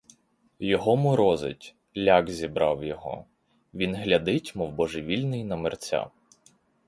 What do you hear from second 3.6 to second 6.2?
він глядить мов божевільний на мерця.